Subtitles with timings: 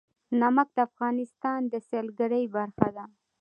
[0.39, 3.05] نمک د افغانستان د سیلګرۍ برخه ده.